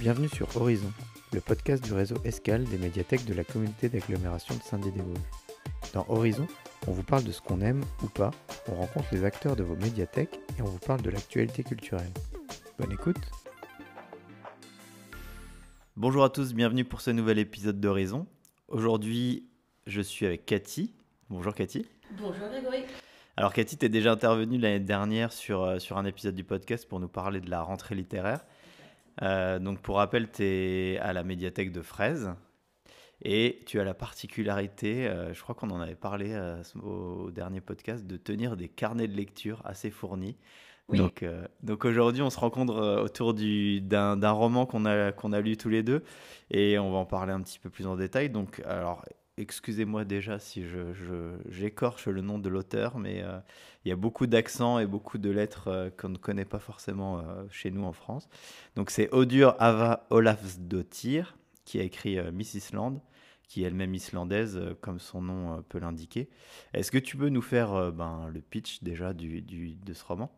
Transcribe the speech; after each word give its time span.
Bienvenue 0.00 0.28
sur 0.28 0.56
Horizon, 0.56 0.92
le 1.32 1.40
podcast 1.40 1.82
du 1.82 1.92
réseau 1.92 2.14
Escale 2.24 2.62
des 2.66 2.78
médiathèques 2.78 3.24
de 3.24 3.34
la 3.34 3.42
communauté 3.42 3.88
d'agglomération 3.88 4.54
de 4.54 4.62
Saint-Dié-des-Vosges. 4.62 5.18
Dans 5.92 6.06
Horizon, 6.08 6.46
on 6.86 6.92
vous 6.92 7.02
parle 7.02 7.24
de 7.24 7.32
ce 7.32 7.40
qu'on 7.40 7.60
aime 7.60 7.82
ou 8.04 8.06
pas, 8.06 8.30
on 8.68 8.76
rencontre 8.76 9.08
les 9.10 9.24
acteurs 9.24 9.56
de 9.56 9.64
vos 9.64 9.74
médiathèques 9.74 10.38
et 10.56 10.62
on 10.62 10.66
vous 10.66 10.78
parle 10.78 11.02
de 11.02 11.10
l'actualité 11.10 11.64
culturelle. 11.64 12.12
Bonne 12.78 12.92
écoute 12.92 13.16
Bonjour 15.96 16.22
à 16.22 16.30
tous, 16.30 16.54
bienvenue 16.54 16.84
pour 16.84 17.00
ce 17.00 17.10
nouvel 17.10 17.40
épisode 17.40 17.80
d'Horizon. 17.80 18.28
Aujourd'hui, 18.68 19.48
je 19.88 20.00
suis 20.00 20.26
avec 20.26 20.46
Cathy. 20.46 20.94
Bonjour 21.28 21.52
Cathy. 21.56 21.84
Bonjour 22.12 22.46
Grégory. 22.46 22.84
Alors 23.36 23.52
Cathy, 23.52 23.76
tu 23.76 23.86
es 23.86 23.88
déjà 23.88 24.12
intervenue 24.12 24.58
l'année 24.58 24.78
dernière 24.78 25.32
sur, 25.32 25.64
euh, 25.64 25.80
sur 25.80 25.98
un 25.98 26.04
épisode 26.04 26.36
du 26.36 26.44
podcast 26.44 26.88
pour 26.88 27.00
nous 27.00 27.08
parler 27.08 27.40
de 27.40 27.50
la 27.50 27.62
rentrée 27.62 27.96
littéraire. 27.96 28.44
Euh, 29.22 29.58
donc 29.58 29.80
pour 29.80 29.96
rappel, 29.96 30.30
tu 30.30 30.44
es 30.44 30.98
à 30.98 31.12
la 31.12 31.22
médiathèque 31.24 31.72
de 31.72 31.82
Fraise 31.82 32.32
et 33.22 33.62
tu 33.66 33.80
as 33.80 33.84
la 33.84 33.94
particularité, 33.94 35.08
euh, 35.08 35.34
je 35.34 35.42
crois 35.42 35.54
qu'on 35.54 35.70
en 35.70 35.80
avait 35.80 35.96
parlé 35.96 36.38
au 36.82 37.30
dernier 37.30 37.60
podcast, 37.60 38.06
de 38.06 38.16
tenir 38.16 38.56
des 38.56 38.68
carnets 38.68 39.08
de 39.08 39.16
lecture 39.16 39.60
assez 39.64 39.90
fournis. 39.90 40.36
Donc, 40.88 41.22
donc 41.62 41.84
aujourd'hui, 41.84 42.22
on 42.22 42.30
se 42.30 42.40
rencontre 42.40 43.02
autour 43.02 43.34
d'un 43.34 44.30
roman 44.30 44.64
qu'on 44.64 44.86
a, 44.86 45.12
qu'on 45.12 45.34
a 45.34 45.40
lu 45.42 45.58
tous 45.58 45.68
les 45.68 45.82
deux 45.82 46.02
et 46.50 46.78
on 46.78 46.90
va 46.90 46.96
en 46.96 47.04
parler 47.04 47.34
un 47.34 47.42
petit 47.42 47.58
peu 47.58 47.68
plus 47.68 47.86
en 47.86 47.94
détail. 47.94 48.30
Donc, 48.30 48.62
alors, 48.64 49.04
excusez-moi 49.38 50.04
déjà 50.04 50.38
si 50.38 50.64
j'écorche 51.48 52.04
je, 52.06 52.10
le 52.10 52.20
nom 52.20 52.38
de 52.38 52.48
l'auteur, 52.48 52.98
mais 52.98 53.22
euh, 53.22 53.38
il 53.84 53.88
y 53.88 53.92
a 53.92 53.96
beaucoup 53.96 54.26
d'accents 54.26 54.78
et 54.78 54.86
beaucoup 54.86 55.18
de 55.18 55.30
lettres 55.30 55.68
euh, 55.68 55.90
qu'on 55.90 56.08
ne 56.08 56.18
connaît 56.18 56.44
pas 56.44 56.58
forcément 56.58 57.18
euh, 57.18 57.44
chez 57.50 57.70
nous 57.70 57.84
en 57.84 57.92
France. 57.92 58.28
Donc 58.74 58.90
c'est 58.90 59.12
Odur 59.12 59.54
Ava 59.58 60.06
Olafsdottir 60.10 61.36
qui 61.64 61.78
a 61.78 61.82
écrit 61.82 62.18
Miss 62.32 62.54
Island, 62.54 62.98
qui 63.42 63.62
est 63.62 63.66
elle-même 63.66 63.94
islandaise, 63.94 64.58
comme 64.80 64.98
son 64.98 65.20
nom 65.20 65.62
peut 65.68 65.78
l'indiquer. 65.78 66.30
Est-ce 66.72 66.90
que 66.90 66.96
tu 66.96 67.18
peux 67.18 67.28
nous 67.28 67.42
faire 67.42 67.92
ben, 67.92 68.30
le 68.32 68.40
pitch 68.40 68.82
déjà 68.82 69.12
du, 69.12 69.42
du, 69.42 69.74
de 69.74 69.92
ce 69.92 70.02
roman? 70.02 70.30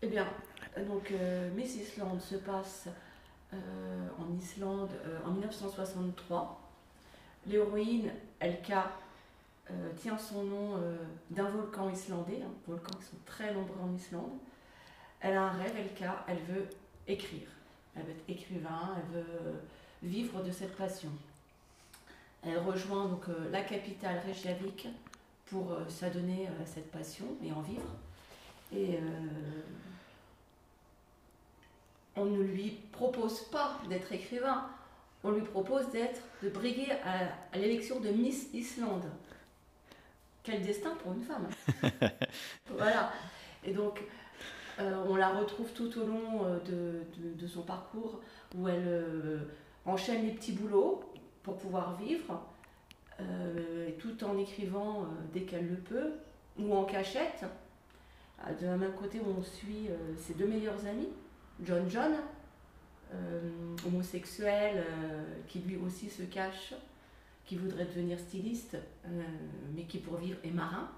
Eh 0.00 0.06
bien, 0.06 0.28
donc 0.86 1.12
Miss 1.56 1.74
Island 1.74 2.20
se 2.20 2.36
passe 2.36 2.88
en 3.52 4.32
Islande 4.38 4.90
en 5.26 5.32
1963 5.32 6.63
L'héroïne, 7.46 8.10
Elka, 8.40 8.90
euh, 9.70 9.90
tient 9.96 10.18
son 10.18 10.44
nom 10.44 10.76
euh, 10.76 10.96
d'un 11.30 11.48
volcan 11.48 11.88
islandais, 11.90 12.42
un 12.42 12.70
volcan 12.70 12.96
qui 12.98 13.04
sont 13.04 13.16
très 13.24 13.54
nombreux 13.54 13.80
en 13.82 13.94
Islande. 13.94 14.32
Elle 15.20 15.36
a 15.36 15.44
un 15.44 15.50
rêve, 15.50 15.74
Elka, 15.76 16.24
elle 16.28 16.42
veut 16.54 16.68
écrire. 17.08 17.48
Elle 17.96 18.02
veut 18.02 18.10
être 18.10 18.28
écrivain, 18.28 18.96
elle 18.96 19.20
veut 19.20 19.54
vivre 20.02 20.42
de 20.42 20.50
cette 20.50 20.76
passion. 20.76 21.08
Elle 22.42 22.58
rejoint 22.58 23.06
donc 23.06 23.28
euh, 23.28 23.50
la 23.50 23.62
capitale 23.62 24.20
Reykjavik 24.26 24.88
pour 25.46 25.76
s'adonner 25.88 26.48
à 26.62 26.66
cette 26.66 26.90
passion 26.90 27.26
et 27.42 27.52
en 27.52 27.60
vivre. 27.60 27.88
Et 28.72 28.98
on 32.16 32.24
ne 32.24 32.42
lui 32.42 32.70
propose 32.92 33.42
pas 33.50 33.78
d'être 33.88 34.10
écrivain, 34.12 34.66
on 35.24 35.32
lui 35.32 35.40
propose 35.40 35.90
d'être, 35.90 36.20
de 36.42 36.50
briguer 36.50 36.92
à, 37.02 37.56
l'élection 37.58 37.98
de 37.98 38.10
Miss 38.10 38.50
Islande. 38.52 39.04
Quel 40.42 40.62
destin 40.62 40.90
pour 41.02 41.12
une 41.14 41.22
femme. 41.22 41.48
voilà. 42.70 43.10
Et 43.64 43.72
donc, 43.72 44.02
euh, 44.78 45.02
on 45.08 45.16
la 45.16 45.30
retrouve 45.30 45.72
tout 45.72 45.98
au 45.98 46.06
long 46.06 46.44
euh, 46.44 47.02
de, 47.16 47.46
son 47.46 47.62
parcours 47.62 48.20
où 48.54 48.68
elle 48.68 48.84
euh, 48.86 49.38
enchaîne 49.86 50.26
les 50.26 50.32
petits 50.32 50.52
boulots 50.52 51.02
pour 51.42 51.56
pouvoir 51.56 51.96
vivre, 51.96 52.42
tout 53.98 54.24
en 54.24 54.36
écrivant 54.38 55.06
dès 55.32 55.42
qu'elle 55.42 55.68
le 55.68 55.76
peut, 55.76 56.14
ou 56.58 56.74
en 56.74 56.84
cachette. 56.84 57.44
De 58.60 58.66
la 58.66 58.76
même 58.76 58.94
côté, 58.94 59.20
on 59.24 59.40
suit 59.42 59.88
ses 60.16 60.34
deux 60.34 60.46
meilleurs 60.46 60.84
amis, 60.86 61.10
John 61.62 61.88
John, 61.88 62.12
homosexuel 63.86 64.76
euh, 64.78 65.24
qui 65.48 65.60
lui 65.60 65.76
aussi 65.76 66.08
se 66.08 66.22
cache, 66.22 66.74
qui 67.44 67.56
voudrait 67.56 67.84
devenir 67.84 68.18
styliste, 68.18 68.76
euh, 69.06 69.22
mais 69.74 69.84
qui 69.84 69.98
pour 69.98 70.16
vivre 70.16 70.38
est 70.44 70.50
marin. 70.50 70.90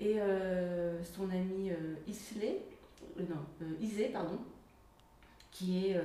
Et 0.00 0.18
son 1.04 1.30
ami 1.30 1.70
Isley, 2.08 2.60
non, 3.16 3.46
Isée, 3.80 4.08
pardon, 4.08 4.38
qui 5.52 5.86
est 5.86 6.02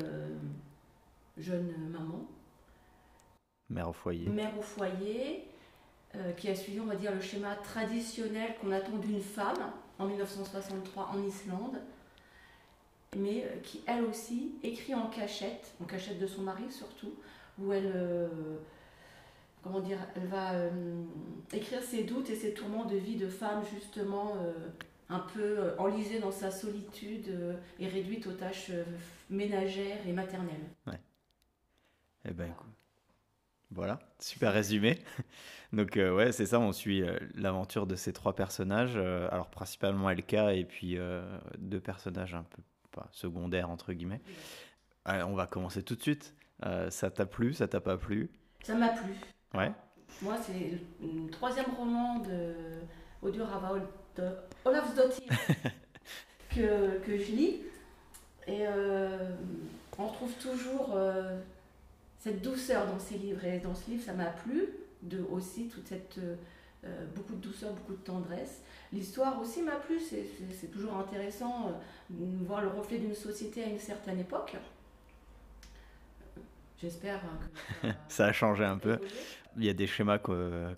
jeune 1.38 1.74
maman. 1.90 2.26
Mère 3.70 3.90
au 3.90 3.94
foyer. 3.94 4.30
Mère 4.30 4.58
au 4.58 4.62
foyer, 4.62 5.48
qui 6.38 6.50
a 6.50 6.56
suivi, 6.56 6.80
on 6.80 6.86
va 6.86 6.96
dire, 6.96 7.12
le 7.12 7.20
schéma 7.20 7.56
traditionnel 7.56 8.56
qu'on 8.62 8.72
attend 8.72 8.96
d'une 8.98 9.20
femme 9.20 9.74
en 9.98 10.06
1963 10.06 11.10
en 11.12 11.24
Islande, 11.28 11.82
mais 13.18 13.44
euh, 13.44 13.60
qui 13.64 13.82
elle 13.88 14.04
aussi 14.04 14.54
écrit 14.64 14.94
en 14.94 15.08
cachette, 15.08 15.74
en 15.82 15.86
cachette 15.86 16.20
de 16.20 16.28
son 16.28 16.42
mari 16.42 16.70
surtout, 16.70 17.14
où 17.58 17.74
elle, 17.74 17.92
euh, 17.94 18.28
comment 19.64 19.80
dire, 19.80 20.00
elle 20.16 20.28
va 20.28 20.54
euh, 20.54 21.04
écrire 21.52 21.82
ses 21.82 22.04
doutes 22.04 22.30
et 22.30 22.36
ses 22.36 22.54
tourments 22.54 22.86
de 22.86 22.96
vie 22.96 23.16
de 23.16 23.28
femme 23.28 23.64
justement 23.74 24.36
un 25.10 25.20
peu 25.20 25.74
enlisée 25.78 26.20
dans 26.20 26.32
sa 26.32 26.52
solitude 26.52 27.58
et 27.80 27.88
réduite 27.88 28.28
aux 28.28 28.34
tâches 28.34 28.72
ménagères 29.30 30.06
et 30.08 30.14
maternelles. 30.14 30.70
Ouais. 30.88 31.00
Eh 32.26 32.32
ben 32.32 32.52
écoute. 32.52 32.68
Voilà, 33.72 34.00
super 34.18 34.54
résumé. 34.54 34.98
Donc 35.74 35.92
ouais, 35.96 36.32
c'est 36.32 36.48
ça, 36.48 36.60
on 36.60 36.72
suit 36.72 37.04
l'aventure 37.36 37.86
de 37.86 37.96
ces 37.96 38.14
trois 38.14 38.36
personnages, 38.36 38.98
alors 38.98 39.50
principalement 39.50 40.10
Elka 40.10 40.54
et 40.54 40.66
puis 40.66 40.98
deux 41.58 41.80
personnages 41.80 42.34
un 42.34 42.44
peu 42.44 42.62
pas 42.92 43.08
secondaire 43.12 43.70
entre 43.70 43.94
guillemets. 43.94 44.22
on 45.06 45.34
va 45.34 45.48
commencer 45.48 45.84
tout 45.84 45.96
de 45.96 46.02
suite. 46.02 46.34
Euh, 46.66 46.90
ça 46.90 47.10
t'a 47.10 47.26
plu, 47.26 47.54
ça 47.54 47.68
t'a 47.68 47.80
pas 47.80 47.98
plu? 47.98 48.30
Ça 48.64 48.76
m'a 48.76 48.90
plu. 48.90 49.14
Ouais. 49.54 49.72
Moi, 50.22 50.36
c'est 50.46 50.78
le 51.02 51.30
troisième 51.30 51.70
roman 51.78 52.20
de 52.20 52.54
Audio 53.22 53.46
Rava 53.46 53.76
de 54.18 54.24
Olaf 54.66 54.94
que, 56.50 57.00
que 57.00 57.18
je 57.18 57.32
lis. 57.32 57.62
Et 58.48 58.66
euh, 58.68 59.30
on 59.98 60.08
trouve 60.08 60.34
toujours 60.34 60.96
euh, 60.96 61.40
cette 62.18 62.42
douceur 62.42 62.88
dans 62.88 63.00
ces 63.00 63.18
livres. 63.18 63.46
Et 63.46 63.60
dans 63.60 63.76
ce 63.76 63.90
livre, 63.92 64.04
ça 64.04 64.14
m'a 64.14 64.26
plu 64.26 64.68
de 65.04 65.22
aussi 65.32 65.70
toute 65.70 65.88
cette 65.88 66.20
euh, 66.86 67.06
beaucoup 67.14 67.36
de 67.36 67.42
douceur, 67.42 67.74
beaucoup 67.74 67.92
de 67.94 68.04
tendresse. 68.06 68.62
L'histoire 68.94 69.40
aussi 69.42 69.62
m'a 69.62 69.76
plu, 69.76 70.00
c'est 70.00 70.72
toujours 70.72 70.96
intéressant 70.96 71.68
euh, 71.68 71.72
de 72.10 72.46
voir 72.46 72.62
le 72.62 72.70
reflet 72.70 73.00
d'une 73.00 73.16
société 73.16 73.64
à 73.64 73.68
une 73.68 73.80
certaine 73.80 74.18
époque. 74.18 74.56
J'espère 76.82 77.20
que 77.82 77.88
ça 78.08 78.28
a 78.28 78.32
changé 78.32 78.64
un 78.64 78.78
peu. 78.78 78.98
Il 79.58 79.66
y 79.66 79.70
a 79.70 79.74
des 79.74 79.88
schémas 79.88 80.20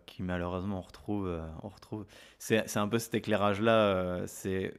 qui 0.08 0.24
malheureusement 0.24 0.80
on 0.80 0.82
retrouve. 0.82 1.40
On 1.62 1.68
retrouve. 1.68 2.06
C'est 2.40 2.78
un 2.78 2.88
peu 2.88 2.98
cet 2.98 3.14
éclairage-là. 3.14 3.72
Euh, 3.72 4.24
c'est 4.26 4.74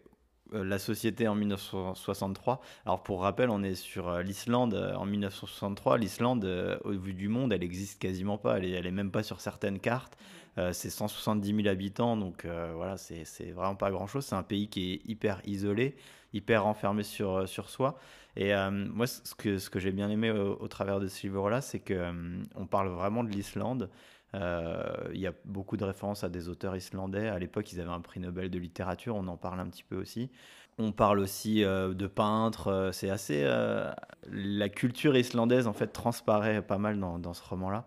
la 0.52 0.80
société 0.80 1.28
en 1.28 1.36
1963. 1.36 2.60
Alors 2.84 3.04
pour 3.04 3.22
rappel, 3.22 3.48
on 3.48 3.62
est 3.62 3.76
sur 3.76 4.18
l'Islande 4.18 4.74
en 4.96 5.06
1963. 5.06 5.98
L'Islande, 5.98 6.80
au 6.82 6.90
vu 6.90 7.14
du 7.14 7.28
monde, 7.28 7.52
elle 7.52 7.62
existe 7.62 8.02
quasiment 8.02 8.38
pas. 8.38 8.58
Elle 8.58 8.64
est, 8.64 8.70
elle 8.72 8.86
est 8.86 8.90
même 8.90 9.12
pas 9.12 9.22
sur 9.22 9.40
certaines 9.40 9.78
cartes. 9.78 10.18
Euh, 10.58 10.72
c'est 10.72 10.90
170 10.90 11.56
000 11.56 11.68
habitants, 11.68 12.16
donc 12.16 12.44
euh, 12.44 12.72
voilà, 12.76 12.96
c'est 12.96 13.50
vraiment 13.52 13.74
pas 13.74 13.90
grand-chose. 13.90 14.24
C'est 14.26 14.34
un 14.34 14.42
pays 14.42 14.68
qui 14.68 14.92
est 14.92 15.08
hyper 15.08 15.40
isolé, 15.46 15.96
hyper 16.34 16.66
enfermé 16.66 17.02
sur, 17.02 17.36
euh, 17.36 17.46
sur 17.46 17.70
soi. 17.70 17.98
Et 18.36 18.52
moi, 18.70 19.06
ce 19.06 19.34
que, 19.34 19.58
ce 19.58 19.68
que 19.68 19.78
j'ai 19.78 19.92
bien 19.92 20.08
aimé 20.08 20.30
au, 20.30 20.66
travers 20.66 21.00
de 21.00 21.06
ce 21.06 21.26
livre-là, 21.26 21.60
c'est 21.60 21.80
qu'on 21.80 22.40
on 22.54 22.66
parle 22.66 22.88
vraiment 22.88 23.24
de 23.24 23.28
l'Islande. 23.28 23.90
Il 24.32 25.20
y 25.20 25.26
a 25.26 25.34
beaucoup 25.44 25.76
de 25.76 25.84
références 25.84 26.24
à 26.24 26.30
des 26.30 26.48
auteurs 26.48 26.74
islandais. 26.74 27.28
À 27.28 27.38
l'époque, 27.38 27.70
ils 27.74 27.80
avaient 27.80 27.90
un 27.90 28.00
prix 28.00 28.20
Nobel 28.20 28.48
de 28.48 28.58
littérature, 28.58 29.16
on 29.16 29.26
en 29.28 29.36
parle 29.36 29.60
un 29.60 29.66
petit 29.66 29.82
peu 29.82 29.96
aussi. 29.96 30.30
On 30.78 30.92
parle 30.92 31.18
aussi 31.18 31.60
de 31.60 32.06
peintres. 32.06 32.88
C'est 32.94 33.10
assez. 33.10 33.44
la 34.30 34.68
culture 34.70 35.14
islandaise, 35.14 35.66
en 35.66 35.74
fait, 35.74 35.88
transparaît 35.88 36.62
pas 36.62 36.78
mal 36.78 36.98
dans, 36.98 37.34
ce 37.34 37.42
roman-là. 37.46 37.86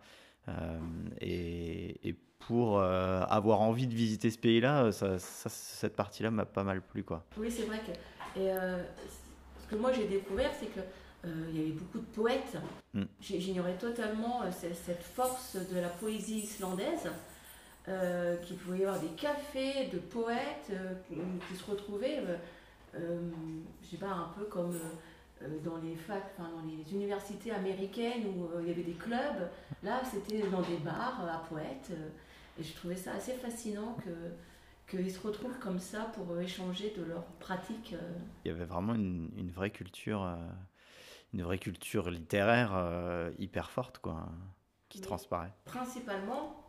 et, 1.22 2.16
pour 2.48 2.80
euh, 2.80 3.24
avoir 3.28 3.62
envie 3.62 3.88
de 3.88 3.94
visiter 3.94 4.30
ce 4.30 4.38
pays-là, 4.38 4.92
ça, 4.92 5.18
cette 5.18 5.96
partie-là 5.96 6.32
m'a 6.32 6.46
pas 6.46 6.64
mal 6.64 6.82
plu. 6.82 7.04
Quoi. 7.04 7.24
Oui, 7.38 7.50
c'est 7.50 7.64
vrai 7.64 7.80
que. 7.80 7.92
Et, 8.40 8.52
euh, 8.52 8.84
ce 9.62 9.68
que 9.68 9.76
moi 9.76 9.92
j'ai 9.92 10.08
découvert, 10.08 10.52
c'est 10.60 10.68
que 10.68 10.80
euh, 10.80 11.50
il 11.50 11.58
y 11.58 11.62
avait 11.64 11.72
beaucoup 11.72 12.00
de 12.00 12.06
poètes. 12.06 12.58
Mm. 12.94 13.04
J'ignorais 13.20 13.78
totalement 13.78 14.42
cette 14.52 15.04
force 15.04 15.56
de 15.56 15.80
la 15.80 15.90
poésie 15.90 16.40
islandaise, 16.40 17.10
qu'il 18.44 18.58
pouvait 18.58 18.80
y 18.80 18.84
avoir 18.84 19.00
des 19.00 19.10
cafés 19.10 19.88
de 19.92 20.00
poètes 20.00 20.72
qui 21.10 21.56
se 21.56 21.70
retrouvaient, 21.70 22.22
je 22.94 23.88
sais 23.90 23.98
pas, 23.98 24.08
un 24.08 24.32
peu 24.38 24.46
comme 24.46 24.74
dans 25.64 25.78
les 25.78 25.96
facs, 25.96 26.32
enfin, 26.38 26.50
dans 26.50 26.66
les 26.68 26.94
universités 26.94 27.52
américaines 27.52 28.26
où 28.26 28.60
il 28.62 28.68
y 28.68 28.72
avait 28.72 28.84
des 28.84 28.94
clubs. 28.94 29.50
Là, 29.84 30.02
c'était 30.04 30.48
dans 30.48 30.62
des 30.62 30.78
bars 30.78 31.22
à 31.28 31.48
Poète. 31.48 31.92
Et 32.60 32.64
je 32.64 32.74
trouvais 32.74 32.96
ça 32.96 33.14
assez 33.14 33.34
fascinant 33.34 33.98
que 34.04 34.12
qu'ils 34.88 35.12
se 35.12 35.20
retrouvent 35.20 35.58
comme 35.58 35.80
ça 35.80 36.12
pour 36.14 36.40
échanger 36.40 36.94
de 36.96 37.04
leurs 37.04 37.26
pratiques. 37.40 37.96
Il 38.44 38.50
y 38.50 38.52
avait 38.52 38.66
vraiment 38.66 38.94
une, 38.94 39.32
une 39.36 39.50
vraie 39.50 39.72
culture, 39.72 40.38
une 41.34 41.42
vraie 41.42 41.58
culture 41.58 42.12
littéraire 42.12 43.32
hyper 43.40 43.72
forte, 43.72 43.98
quoi, 43.98 44.30
qui 44.90 45.02
transparaît. 45.02 45.52
Principalement 45.66 46.66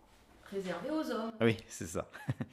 réservée 0.51 0.91
aux 0.91 1.11
hommes. 1.11 1.33
Oui, 1.41 1.57
c'est 1.69 1.87
ça. 1.87 2.11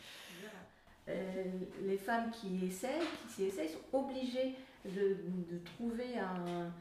Euh, 1.09 1.44
les 1.81 1.97
femmes 1.97 2.31
qui 2.31 2.65
essayent, 2.65 3.01
qui 3.27 3.33
s'y 3.33 3.44
essayent, 3.44 3.69
sont 3.69 3.97
obligées 3.97 4.56
de, 4.86 5.18
de 5.51 5.57
trouver 5.65 6.18
un, 6.18 6.71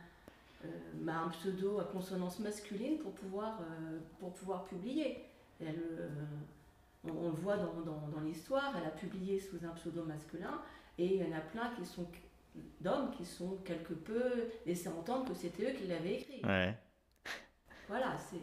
euh, 0.65 0.69
bah, 0.95 1.25
un, 1.27 1.29
pseudo 1.31 1.81
à 1.81 1.85
consonance 1.87 2.39
masculine 2.39 2.99
pour 2.99 3.13
pouvoir, 3.15 3.61
euh, 3.63 3.99
pour 4.21 4.33
pouvoir 4.33 4.65
publier. 4.67 5.25
Elle, 5.67 5.83
on, 7.05 7.31
le 7.31 7.37
voit 7.37 7.57
dans, 7.57 7.81
dans, 7.81 8.09
dans 8.09 8.21
l'histoire, 8.21 8.75
elle 8.81 8.87
a 8.87 8.91
publié 8.91 9.39
sous 9.39 9.65
un 9.65 9.71
pseudo 9.71 10.05
masculin 10.05 10.61
et 10.99 11.17
il 11.17 11.23
y 11.23 11.25
en 11.25 11.37
a 11.37 11.41
plein 11.41 11.71
qui 11.77 11.85
sont 11.85 12.07
d'hommes 12.81 13.11
qui 13.11 13.25
sont 13.25 13.57
quelque 13.65 13.95
peu 13.95 14.51
laissés 14.67 14.89
entendre 14.89 15.29
que 15.29 15.35
c'était 15.35 15.71
eux 15.71 15.75
qui 15.75 15.87
l'avaient 15.87 16.21
écrit. 16.21 16.43
Ouais. 16.45 16.77
Voilà, 17.89 18.17
c'est 18.19 18.39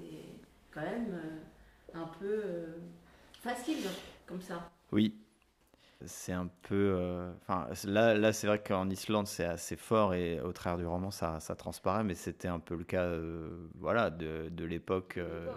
quand 0.71 0.81
même 0.81 1.19
un 1.93 2.07
peu 2.19 2.43
facile 3.41 3.87
comme 4.25 4.41
ça. 4.41 4.71
Oui, 4.91 5.15
c'est 6.05 6.31
un 6.31 6.47
peu. 6.63 6.95
Euh, 6.97 7.31
enfin, 7.41 7.67
là, 7.85 8.13
là 8.13 8.31
c'est 8.31 8.47
vrai 8.47 8.61
qu'en 8.61 8.89
Islande, 8.89 9.27
c'est 9.27 9.45
assez 9.45 9.75
fort 9.75 10.13
et 10.13 10.39
au 10.39 10.53
travers 10.53 10.77
du 10.77 10.85
roman, 10.85 11.11
ça, 11.11 11.39
ça 11.39 11.55
transparaît, 11.55 12.03
mais 12.03 12.15
c'était 12.15 12.47
un 12.47 12.59
peu 12.59 12.75
le 12.75 12.83
cas 12.83 13.03
euh, 13.03 13.67
voilà, 13.75 14.09
de, 14.09 14.49
de 14.49 14.65
l'époque. 14.65 15.17
Euh, 15.17 15.47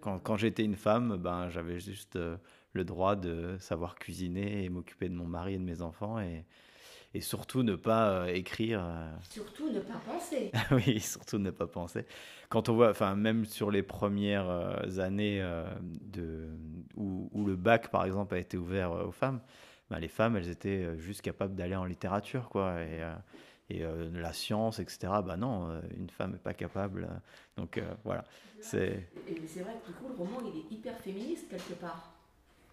quand, 0.00 0.18
quand 0.18 0.36
j'étais 0.36 0.64
une 0.64 0.76
femme, 0.76 1.16
ben, 1.16 1.48
j'avais 1.48 1.80
juste 1.80 2.18
le 2.72 2.84
droit 2.84 3.16
de 3.16 3.56
savoir 3.58 3.96
cuisiner 3.96 4.64
et 4.64 4.68
m'occuper 4.68 5.08
de 5.08 5.14
mon 5.14 5.26
mari 5.26 5.54
et 5.54 5.58
de 5.58 5.64
mes 5.64 5.82
enfants 5.82 6.20
et, 6.20 6.44
et 7.14 7.20
surtout 7.20 7.62
ne 7.62 7.74
pas 7.74 8.30
écrire. 8.30 8.84
Surtout 9.30 9.70
ne 9.70 9.80
pas 9.80 10.00
penser. 10.06 10.52
oui, 10.72 11.00
surtout 11.00 11.38
ne 11.38 11.50
pas 11.50 11.66
penser. 11.66 12.04
Quand 12.48 12.68
on 12.68 12.74
voit, 12.74 12.90
enfin, 12.90 13.14
même 13.16 13.44
sur 13.44 13.70
les 13.70 13.82
premières 13.82 14.98
années 14.98 15.42
de, 15.82 16.48
où, 16.96 17.28
où, 17.32 17.46
le 17.46 17.56
bac, 17.56 17.90
par 17.90 18.04
exemple, 18.04 18.34
a 18.34 18.38
été 18.38 18.56
ouvert 18.56 18.92
aux 18.92 19.12
femmes, 19.12 19.40
bah, 19.90 19.98
les 19.98 20.08
femmes, 20.08 20.36
elles 20.36 20.48
étaient 20.48 20.84
euh, 20.84 20.98
juste 20.98 21.22
capables 21.22 21.54
d'aller 21.54 21.76
en 21.76 21.84
littérature, 21.84 22.48
quoi. 22.50 22.82
Et, 22.82 23.02
euh, 23.02 23.14
et 23.70 23.84
euh, 23.84 24.10
la 24.14 24.32
science, 24.32 24.78
etc. 24.78 24.98
Bah 25.24 25.36
non, 25.36 25.80
une 25.96 26.10
femme 26.10 26.32
n'est 26.32 26.38
pas 26.38 26.54
capable. 26.54 27.08
donc 27.56 27.80
voilà. 28.04 28.24
C'est... 28.60 29.08
Et 29.28 29.40
c'est 29.46 29.60
vrai 29.60 29.74
que 29.82 29.88
du 29.88 29.94
coup, 29.94 30.08
le 30.08 30.14
roman, 30.14 30.40
il 30.52 30.60
est 30.60 30.76
hyper 30.76 30.98
féministe 30.98 31.48
quelque 31.48 31.74
part, 31.74 32.12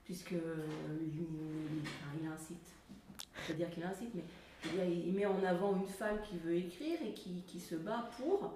puisque 0.04 0.32
il, 0.34 2.28
incite. 2.28 2.74
C'est-à-dire 3.46 3.70
qu'il 3.70 3.84
incite, 3.84 4.12
mais 4.16 4.92
il 4.92 5.14
met 5.14 5.26
en 5.26 5.44
avant 5.44 5.76
une 5.76 5.88
femme 5.88 6.18
qui 6.28 6.38
veut 6.38 6.56
écrire 6.56 6.98
et 7.06 7.14
qui, 7.14 7.44
qui 7.46 7.60
se 7.60 7.76
bat 7.76 8.10
pour, 8.18 8.54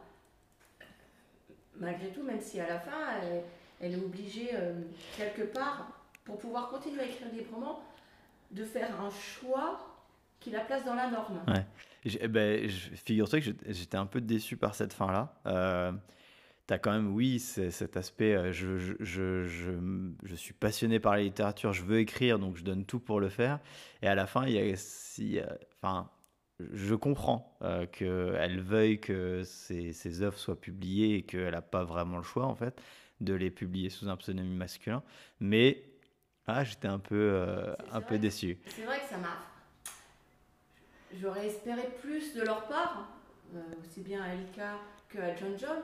malgré 1.75 2.09
tout, 2.09 2.23
même 2.23 2.41
si 2.41 2.59
à 2.59 2.67
la 2.67 2.79
fin, 2.79 3.19
elle, 3.21 3.43
elle 3.79 3.93
est 3.93 4.03
obligée, 4.03 4.49
quelque 5.17 5.43
part, 5.43 5.99
pour 6.23 6.37
pouvoir 6.37 6.69
continuer 6.69 7.01
à 7.01 7.05
écrire 7.05 7.27
librement, 7.31 7.83
de 8.51 8.63
faire 8.63 9.01
un 9.01 9.09
choix 9.11 9.79
qui 10.39 10.51
la 10.51 10.61
place 10.61 10.85
dans 10.85 10.95
la 10.95 11.09
norme. 11.09 11.41
Ouais. 11.47 11.65
Eh 12.05 12.27
ben, 12.27 12.69
Figure-toi 12.69 13.41
que 13.41 13.51
j'étais 13.67 13.97
un 13.97 14.05
peu 14.05 14.21
déçu 14.21 14.57
par 14.57 14.75
cette 14.75 14.93
fin-là. 14.93 15.33
Euh, 15.45 15.91
tu 16.67 16.73
as 16.73 16.79
quand 16.79 16.91
même, 16.91 17.13
oui, 17.13 17.39
cet 17.39 17.97
aspect, 17.97 18.35
euh, 18.35 18.53
je, 18.53 18.77
je, 18.77 18.93
je, 18.99 19.45
je, 20.23 20.35
suis 20.35 20.53
passionné 20.53 20.99
par 20.99 21.13
la 21.13 21.23
littérature, 21.23 21.73
je 21.73 21.83
veux 21.83 21.99
écrire, 21.99 22.37
donc 22.39 22.57
je 22.57 22.63
donne 22.63 22.85
tout 22.85 22.99
pour 22.99 23.19
le 23.19 23.29
faire. 23.29 23.59
Et 24.01 24.07
à 24.07 24.15
la 24.15 24.27
fin, 24.27 24.45
il 24.45 24.53
y 24.53 25.39
a, 25.39 25.57
enfin, 25.81 26.09
je 26.71 26.95
comprends 26.95 27.57
euh, 27.63 27.85
qu'elle 27.87 28.61
veuille 28.61 28.99
que 28.99 29.43
ses, 29.43 29.93
ses, 29.93 30.21
œuvres 30.21 30.37
soient 30.37 30.59
publiées 30.59 31.15
et 31.15 31.21
qu'elle 31.23 31.51
n'a 31.51 31.61
pas 31.61 31.83
vraiment 31.83 32.17
le 32.17 32.23
choix, 32.23 32.45
en 32.45 32.55
fait, 32.55 32.79
de 33.19 33.33
les 33.33 33.49
publier 33.49 33.89
sous 33.89 34.07
un 34.07 34.15
pseudonyme 34.15 34.55
masculin. 34.55 35.03
Mais 35.39 35.83
ah, 36.51 36.63
j'étais 36.63 36.87
un 36.87 36.99
peu, 36.99 37.15
euh, 37.15 37.75
un 37.91 38.01
peu 38.01 38.17
déçu. 38.17 38.57
C'est 38.65 38.83
vrai 38.83 38.99
que 38.99 39.09
ça 39.09 39.17
m'a. 39.17 39.37
J'aurais 41.13 41.47
espéré 41.47 41.89
plus 42.01 42.35
de 42.35 42.41
leur 42.41 42.67
part, 42.67 43.07
euh, 43.55 43.59
aussi 43.81 44.01
bien 44.01 44.21
à 44.21 44.27
Elka 44.33 44.77
qu'à 45.09 45.35
John 45.35 45.57
John, 45.57 45.79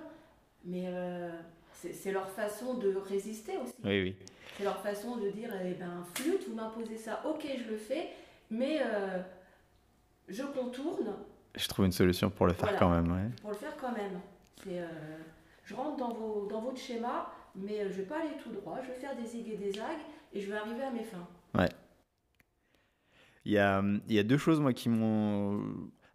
mais 0.63 0.85
euh, 0.87 1.31
c'est 1.71 2.11
leur 2.11 2.29
façon 2.29 2.75
de 2.75 2.95
résister 2.95 3.57
aussi. 3.57 3.73
Oui, 3.83 4.01
oui. 4.01 4.15
C'est 4.57 4.63
leur 4.63 4.79
façon 4.81 5.17
de 5.17 5.29
dire 5.29 5.49
eh 5.63 5.73
ben, 5.73 6.05
flûte, 6.13 6.47
vous 6.47 6.55
m'imposez 6.55 6.97
ça, 6.97 7.21
ok, 7.25 7.45
je 7.57 7.69
le 7.71 7.77
fais, 7.77 8.09
mais 8.49 8.81
je 10.29 10.43
contourne. 10.43 11.13
Je 11.55 11.67
trouve 11.67 11.85
une 11.85 11.91
solution 11.91 12.29
pour 12.29 12.47
le 12.47 12.53
faire 12.53 12.77
quand 12.77 12.89
même. 12.89 13.11
Ouais. 13.11 13.29
Pour 13.41 13.49
le 13.49 13.57
faire 13.57 13.75
quand 13.75 13.91
même. 13.91 14.21
je 15.65 15.73
rentre 15.75 15.97
dans, 15.97 16.13
vos, 16.13 16.47
dans 16.47 16.61
votre 16.61 16.77
schéma, 16.77 17.31
mais 17.55 17.79
je 17.79 17.87
ne 17.87 17.93
vais 17.93 18.03
pas 18.03 18.19
aller 18.19 18.37
tout 18.41 18.51
droit, 18.51 18.79
je 18.83 18.87
vais 18.91 18.99
faire 18.99 19.15
des 19.15 19.25
zig 19.25 19.49
et 19.49 19.57
des 19.57 19.71
zags, 19.71 20.03
et 20.33 20.39
je 20.39 20.49
vais 20.49 20.57
arriver 20.57 20.83
à 20.83 20.91
mes 20.91 21.03
fins. 21.03 21.27
Il 23.45 23.51
y 23.51 23.57
a, 23.57 23.83
il 24.07 24.13
y 24.13 24.19
a 24.19 24.23
deux 24.23 24.37
choses, 24.37 24.59
moi, 24.59 24.73
qui 24.73 24.89
m'ont. 24.89 25.61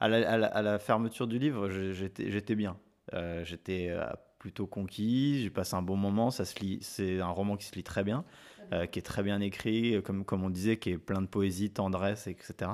À 0.00 0.08
la, 0.08 0.46
à, 0.46 0.62
la, 0.62 0.78
fermeture 0.78 1.26
du 1.26 1.38
livre, 1.38 1.68
j'étais 1.68 2.54
bien. 2.54 2.76
Euh, 3.12 3.44
j'étais 3.44 3.88
euh, 3.90 4.06
plutôt 4.38 4.66
conquis, 4.66 5.42
j'ai 5.42 5.50
passé 5.50 5.74
un 5.74 5.82
bon 5.82 5.96
moment. 5.96 6.30
Ça 6.30 6.44
se 6.44 6.58
lit, 6.60 6.78
c'est 6.80 7.20
un 7.20 7.28
roman 7.28 7.56
qui 7.56 7.66
se 7.66 7.74
lit 7.74 7.82
très 7.82 8.04
bien, 8.04 8.24
euh, 8.72 8.86
qui 8.86 8.98
est 8.98 9.02
très 9.02 9.22
bien 9.22 9.40
écrit, 9.40 10.02
comme, 10.02 10.24
comme 10.24 10.42
on 10.42 10.50
disait, 10.50 10.78
qui 10.78 10.90
est 10.90 10.98
plein 10.98 11.20
de 11.20 11.26
poésie, 11.26 11.70
tendresse, 11.70 12.26
etc. 12.26 12.72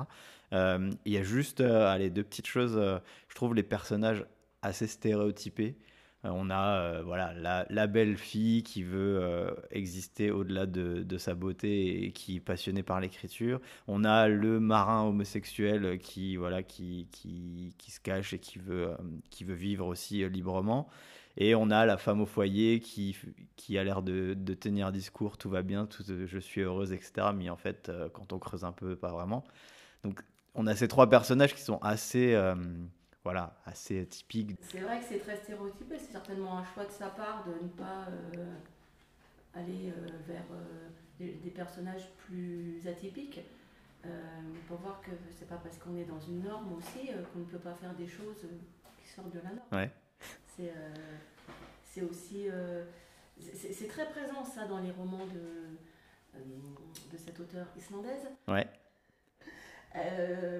il 0.53 1.11
y 1.11 1.17
a 1.17 1.23
juste, 1.23 1.61
allez, 1.61 2.09
deux 2.09 2.23
petites 2.23 2.47
choses. 2.47 2.79
je 3.27 3.35
trouve 3.35 3.53
les 3.53 3.63
personnages 3.63 4.25
assez 4.61 4.87
stéréotypés. 4.87 5.77
Euh, 6.25 6.29
on 6.33 6.49
a 6.49 6.79
euh, 6.79 7.01
voilà 7.03 7.33
la, 7.69 7.87
belle 7.87 8.17
fille 8.17 8.63
qui 8.63 8.83
veut 8.83 9.19
euh, 9.21 9.51
exister 9.71 10.31
au-delà 10.31 10.65
de, 10.65 11.17
sa 11.17 11.35
beauté 11.35 12.05
et 12.05 12.11
qui 12.11 12.37
est 12.37 12.39
passionnée 12.39 12.83
par 12.83 12.99
l'écriture. 12.99 13.61
On 13.87 14.03
a 14.03 14.27
le 14.27 14.59
marin 14.59 15.03
homosexuel 15.03 15.99
qui 15.99 16.35
voilà 16.37 16.63
qui, 16.63 17.07
qui, 17.11 17.91
se 17.91 17.99
cache 17.99 18.33
et 18.33 18.39
qui 18.39 18.59
veut 18.59 18.89
qui 19.29 19.43
veut 19.43 19.55
vivre 19.55 19.85
aussi 19.87 20.27
librement. 20.29 20.87
Et 21.39 21.53
on 21.53 21.69
a 21.69 21.85
la 21.85 21.97
femme 21.97 22.21
au 22.21 22.25
foyer 22.25 22.79
qui, 22.79 23.15
qui 23.57 23.77
a 23.77 23.83
l'air 23.83 24.01
de, 24.01 24.33
tenir 24.59 24.91
discours, 24.91 25.37
tout 25.37 25.51
va 25.51 25.61
bien, 25.61 25.85
tout, 25.85 26.03
je 26.03 26.39
suis 26.39 26.61
heureuse, 26.61 26.93
etc. 26.93 27.27
Mais 27.35 27.51
en 27.51 27.57
fait, 27.57 27.91
quand 28.13 28.33
on 28.33 28.39
creuse 28.39 28.63
un 28.63 28.71
peu, 28.71 28.95
pas 28.95 29.11
vraiment. 29.11 29.43
Donc, 30.03 30.23
on 30.55 30.65
a 30.65 30.75
ces 30.75 30.87
trois 30.87 31.09
personnages 31.11 31.53
qui 31.53 31.61
sont 31.61 31.77
assez, 31.83 32.35
voilà, 33.27 33.51
assez 33.65 34.05
typique. 34.05 34.55
C'est 34.61 34.79
vrai 34.79 35.01
que 35.01 35.05
c'est 35.05 35.19
très 35.19 35.35
stéréotypé, 35.35 35.99
c'est 35.99 36.13
certainement 36.13 36.59
un 36.59 36.63
choix 36.63 36.85
de 36.85 36.91
sa 36.91 37.09
part 37.09 37.43
de 37.45 37.61
ne 37.61 37.67
pas 37.67 38.07
euh, 38.07 38.55
aller 39.53 39.89
euh, 39.91 40.07
vers 40.25 40.45
euh, 40.53 40.87
des, 41.19 41.51
personnages 41.51 42.09
plus 42.19 42.87
atypiques. 42.87 43.41
pour 44.69 44.77
voir 44.77 45.01
que 45.01 45.11
c'est 45.37 45.49
pas 45.49 45.57
parce 45.57 45.77
qu'on 45.77 45.97
est 45.97 46.05
dans 46.05 46.21
une 46.21 46.41
norme 46.41 46.71
aussi 46.75 47.09
qu'on 47.33 47.39
ne 47.39 47.49
peut 47.51 47.59
pas 47.59 47.73
faire 47.73 47.93
des 47.95 48.07
choses 48.07 48.47
qui 48.97 49.09
sortent 49.09 49.33
de 49.33 49.39
la 49.39 49.51
norme. 49.51 49.73
Ouais. 49.73 49.91
C'est 51.83 52.01
aussi. 52.03 52.47
c'est 53.53 53.89
très 53.89 54.07
présent 54.09 54.45
ça 54.45 54.67
dans 54.67 54.79
les 54.79 54.91
romans 54.91 55.27
de, 55.27 56.39
de 57.11 57.17
cette 57.17 57.37
auteure 57.41 57.67
islandaise. 57.75 58.25
Ouais. 58.47 58.67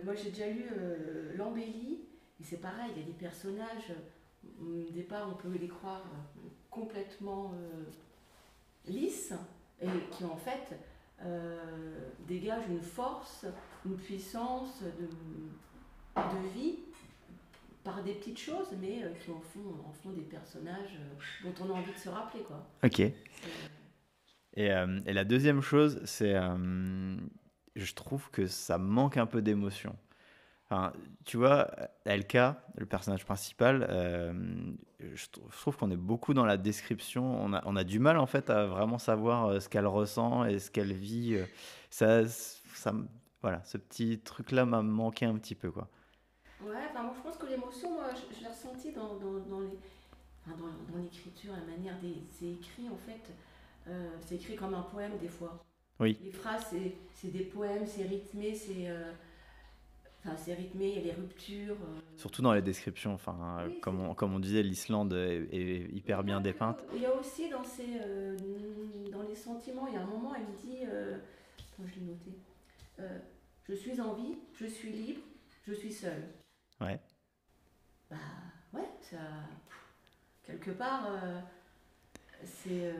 moi 0.03 0.15
j'ai 0.15 0.31
déjà 0.31 0.49
lu 0.49 0.65
L'Embellie 1.37 2.07
et 2.39 2.43
c'est 2.43 2.61
pareil, 2.61 2.91
il 2.95 3.01
y 3.01 3.03
a 3.03 3.07
des 3.07 3.13
personnages, 3.13 3.93
au 4.61 4.91
départ 4.91 5.27
on 5.29 5.35
peut 5.35 5.57
les 5.59 5.67
croire 5.67 6.03
complètement 6.69 7.53
euh, 7.55 7.85
lisses, 8.85 9.33
et 9.81 9.87
qui 10.11 10.23
en 10.23 10.35
fait 10.35 10.77
euh, 11.23 12.09
dégagent 12.27 12.69
une 12.69 12.81
force, 12.81 13.45
une 13.85 13.97
puissance 13.97 14.83
de, 14.83 15.07
de 16.15 16.47
vie 16.53 16.75
par 17.83 18.03
des 18.03 18.13
petites 18.13 18.39
choses, 18.39 18.67
mais 18.79 19.03
euh, 19.03 19.13
qui 19.23 19.31
en 19.31 19.39
font, 19.39 19.83
en 19.87 19.93
font 19.93 20.11
des 20.11 20.21
personnages 20.21 20.99
dont 21.43 21.53
on 21.61 21.69
a 21.71 21.73
envie 21.73 21.93
de 21.93 21.97
se 21.97 22.09
rappeler. 22.09 22.43
Quoi. 22.43 22.67
Ok. 22.83 22.99
Et, 22.99 23.13
et, 24.55 25.13
la 25.13 25.23
deuxième 25.23 25.61
chose, 25.61 26.01
c'est 26.05 26.33
je 27.75 27.93
trouve 27.93 28.31
que 28.31 28.47
ça 28.47 28.79
manque 28.79 29.17
un 29.17 29.27
peu 29.27 29.43
d'émotion 29.43 29.95
tu 31.25 31.37
vois, 31.37 31.69
Elka, 32.05 32.61
le 32.75 32.85
personnage 32.85 33.25
principal, 33.25 33.87
euh, 33.89 34.33
je, 34.99 35.25
trouve 35.61 35.77
qu'on 35.77 35.91
est 35.91 35.97
beaucoup 35.97 36.33
dans 36.33 36.45
la 36.45 36.57
description. 36.57 37.23
On 37.41 37.53
a, 37.53 37.61
on 37.65 37.75
a, 37.75 37.83
du 37.83 37.99
mal 37.99 38.17
en 38.17 38.25
fait 38.25 38.49
à 38.49 38.65
vraiment 38.65 38.97
savoir 38.97 39.45
euh, 39.45 39.59
ce 39.59 39.69
qu'elle 39.69 39.87
ressent 39.87 40.43
et 40.45 40.59
ce 40.59 40.69
qu'elle 40.69 40.93
vit. 40.93 41.35
Euh. 41.35 41.45
Ça, 41.89 42.27
ça, 42.27 42.93
voilà, 43.41 43.63
ce 43.63 43.77
petit 43.77 44.19
truc-là 44.19 44.65
m'a 44.65 44.81
manqué 44.81 45.25
un 45.25 45.35
petit 45.35 45.55
peu, 45.55 45.71
quoi. 45.71 45.87
Ouais, 46.61 46.75
enfin, 46.89 47.03
moi 47.03 47.13
je 47.15 47.21
pense 47.21 47.37
que 47.37 47.45
l'émotion, 47.45 47.93
moi 47.93 48.09
je, 48.13 48.35
je 48.35 48.41
l'ai 48.41 48.49
ressentie 48.49 48.91
dans, 48.91 49.15
dans, 49.15 49.39
dans 49.47 49.59
les, 49.61 49.77
enfin, 50.45 50.57
dans, 50.57 50.93
dans 50.93 51.01
l'écriture, 51.01 51.53
la 51.53 51.65
manière 51.65 51.97
des. 51.99 52.15
C'est 52.37 52.49
écrit 52.49 52.89
en 52.89 52.97
fait, 52.97 53.31
euh, 53.87 54.09
c'est 54.25 54.35
écrit 54.35 54.55
comme 54.57 54.73
un 54.73 54.81
poème 54.81 55.17
des 55.21 55.29
fois. 55.29 55.63
Oui. 55.99 56.19
Les 56.21 56.31
phrases, 56.31 56.65
c'est, 56.69 56.95
c'est 57.13 57.29
des 57.29 57.45
poèmes, 57.45 57.87
c'est 57.87 58.03
rythmé, 58.03 58.53
c'est. 58.53 58.89
euh, 58.89 59.13
Enfin, 60.27 60.35
c'est 60.37 60.53
rythmé, 60.55 60.89
il 60.89 60.95
y 60.95 60.99
a 60.99 61.01
les 61.03 61.13
ruptures. 61.13 61.75
euh. 61.75 61.99
Surtout 62.17 62.41
dans 62.41 62.53
les 62.53 62.61
descriptions, 62.61 63.13
enfin, 63.13 63.59
Oui, 63.63 63.69
comme, 63.79 64.01
on, 64.01 64.13
comme 64.13 64.33
on 64.33 64.39
disait, 64.39 64.61
l'Islande 64.61 65.13
est, 65.13 65.47
est 65.53 65.89
hyper 65.93 66.23
bien 66.23 66.41
dépeinte. 66.41 66.83
Il 66.95 67.01
y 67.01 67.05
a 67.05 67.13
aussi 67.15 67.49
dans, 67.49 67.63
ces, 67.63 68.01
euh, 68.01 68.35
dans 69.11 69.21
les 69.21 69.35
sentiments, 69.35 69.87
il 69.87 69.93
y 69.93 69.97
a 69.97 70.01
un 70.01 70.05
moment, 70.05 70.33
elle 70.35 70.43
me 70.47 70.57
dit, 70.57 70.79
euh, 70.85 71.15
attends, 71.15 71.87
je 71.87 71.95
l'ai 71.99 72.05
noté, 72.07 72.31
euh, 72.99 73.19
je 73.69 73.73
suis 73.73 74.01
en 74.01 74.15
vie, 74.15 74.35
je 74.59 74.65
suis 74.65 74.91
libre, 74.91 75.21
je 75.65 75.73
suis 75.73 75.91
seule. 75.93 76.27
Ouais. 76.81 76.99
Bah 78.09 78.17
ouais, 78.73 78.89
ça, 79.01 79.17
quelque 80.43 80.71
part, 80.71 81.07
euh, 81.09 81.39
c'est, 82.43 82.87
euh, 82.87 82.93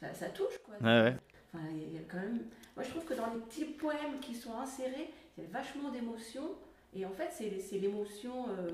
ça, 0.00 0.14
ça 0.14 0.28
touche 0.28 0.58
quoi. 0.64 0.74
Ouais, 0.80 1.02
ouais. 1.02 1.16
Enfin, 1.54 1.64
il 1.74 1.94
y 1.94 1.98
a 1.98 2.02
quand 2.08 2.18
même, 2.18 2.44
moi 2.76 2.84
je 2.84 2.90
trouve 2.90 3.04
que 3.04 3.14
dans 3.14 3.32
les 3.32 3.40
petits 3.40 3.64
poèmes 3.64 4.20
qui 4.20 4.34
sont 4.34 4.54
insérés, 4.54 5.10
il 5.36 5.44
y 5.44 5.46
a 5.46 5.50
vachement 5.50 5.90
d'émotions. 5.90 6.50
Et 6.94 7.06
en 7.06 7.10
fait, 7.10 7.30
c'est, 7.30 7.78
l'émotion 7.78 8.48
euh, 8.50 8.70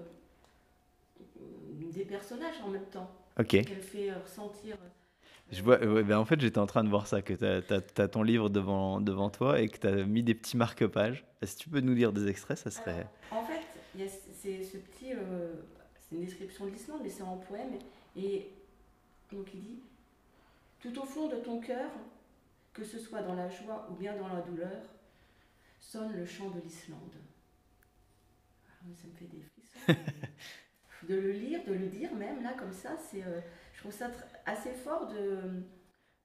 des 1.77 2.05
personnages 2.05 2.61
en 2.65 2.69
même 2.69 2.87
temps 2.87 3.11
qu'elle 3.45 3.65
fait 3.83 4.11
euh, 4.11 4.19
ressentir. 4.23 4.77
Je 5.51 5.63
vois, 5.63 5.79
ouais, 5.79 6.03
ben 6.03 6.19
en 6.19 6.25
fait, 6.25 6.39
j'étais 6.41 6.59
en 6.59 6.67
train 6.67 6.85
de 6.85 6.91
voir 6.91 7.07
ça, 7.07 7.23
que 7.23 7.33
tu 7.33 8.01
as, 8.03 8.09
ton 8.09 8.23
livre 8.23 8.51
devant, 8.51 9.01
devant 9.01 9.31
toi 9.31 9.61
et 9.61 9.69
que 9.69 9.79
tu 9.79 9.87
as 9.87 10.05
mis 10.05 10.23
des 10.23 10.35
petits 10.35 10.57
marque-pages. 10.57 11.25
Si 11.43 11.57
tu 11.57 11.69
peux 11.71 11.81
nous 11.81 11.95
lire 11.95 12.13
des 12.13 12.29
extraits, 12.29 12.59
ça 12.59 12.71
serait. 12.71 13.07
Alors, 13.31 13.43
en 13.43 13.47
fait, 13.47 13.61
c'est 14.35 14.63
ce 14.63 14.77
petit. 14.77 15.13
euh, 15.15 15.55
c'est 16.09 16.17
une 16.17 16.25
description 16.25 16.67
de 16.67 16.71
l'Islande, 16.71 17.01
mais 17.03 17.11
c'est 17.11 17.23
en 17.23 17.37
poème. 17.37 17.79
Et 18.17 18.51
donc 19.33 19.47
il 19.55 19.61
dit 19.61 19.79
Tout 20.81 20.99
au 21.01 21.05
fond 21.05 21.29
de 21.29 21.37
ton 21.37 21.61
cœur, 21.61 21.91
que 22.73 22.85
ce 22.85 22.99
soit 22.99 23.23
dans 23.23 23.35
la 23.35 23.49
joie 23.49 23.89
ou 23.91 23.95
bien 23.95 24.17
dans 24.17 24.29
la 24.29 24.41
douleur, 24.41 24.83
sonne 25.89 26.15
le 26.15 26.27
chant 26.27 26.51
de 26.51 26.61
l'Islande. 26.61 27.15
Ah, 28.69 28.73
Ça 28.95 29.07
me 29.09 29.13
fait 29.15 29.25
des 29.27 29.41
frissons. 29.43 30.01
de 31.09 31.15
le 31.15 31.33
lire, 31.33 31.65
de 31.67 31.73
le 31.73 31.87
dire 31.87 32.15
même, 32.15 32.43
là, 32.43 32.53
comme 32.59 32.73
ça, 32.73 32.97
c'est. 32.99 33.25
euh, 33.25 33.41
je 33.73 33.81
trouve 33.81 33.93
ça 33.93 34.11
assez 34.47 34.73
fort 34.73 35.09
de. 35.09 35.41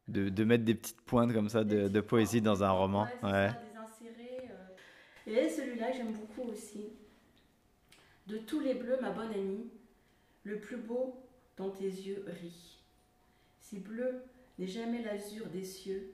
De, 0.10 0.28
de 0.28 0.44
mettre 0.44 0.66
des 0.66 0.76
petites 0.76 1.00
pointes 1.02 1.32
comme 1.34 1.48
ça 1.48 1.64
de, 1.64 1.88
de 1.88 2.02
poésie 2.02 2.42
dans 2.42 2.62
un 2.62 2.72
roman. 2.72 3.04
Ouais, 3.24 3.30
Ouais. 3.32 3.50
ça, 3.50 3.62
des 3.72 3.78
insérés. 3.78 4.50
euh. 4.52 5.46
Et 5.46 5.50
celui-là, 5.50 5.94
j'aime 5.94 6.12
beaucoup 6.12 6.42
aussi. 6.50 6.90
De 8.28 8.38
tous 8.40 8.60
les 8.60 8.74
bleus, 8.74 8.98
ma 9.02 9.12
bonne 9.12 9.32
amie, 9.32 9.70
le 10.44 10.60
plus 10.60 10.76
beau 10.78 11.16
dans 11.56 11.70
tes 11.70 11.86
yeux 11.86 12.26
rit. 12.28 12.80
Si 13.62 13.80
bleu 13.80 14.24
n'est 14.60 14.68
jamais 14.68 15.02
l'azur 15.02 15.48
des 15.48 15.64
cieux, 15.64 16.14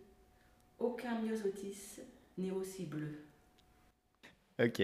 aucun 0.77 1.19
myosotis 1.21 2.01
n'est 2.37 2.51
aussi 2.51 2.85
bleu. 2.85 3.23
Ok. 4.59 4.81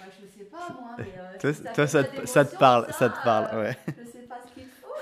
Je 0.00 0.26
sais 0.26 0.44
pas 0.44 0.58
moi, 0.74 0.96
mais 0.98 1.06
euh, 1.06 1.38
Toi, 1.72 1.86
ça, 1.86 2.04
te, 2.04 2.26
ça 2.26 2.44
te 2.44 2.50
d'émotion, 2.50 2.58
parle, 2.58 2.92
ça 2.92 3.10
te 3.10 3.18
euh, 3.18 3.22
parle, 3.22 3.48
ouais. 3.54 3.76
je 3.98 4.04
sais 4.10 4.18
pas 4.26 4.36
ce 4.46 4.52
qu'il 4.54 4.68
faut. 4.68 4.94